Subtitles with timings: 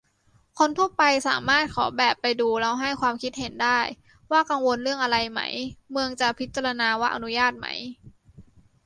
[0.57, 3.79] คนทั่วไปสามารถขอแบบไปดูแล้วให้ความคิดเห็นได้
[4.31, 5.41] ว่ากังวลเรื่องอะไรไหม
[5.91, 7.67] เมืองจะพิจารณาว่าอนุญาตไหม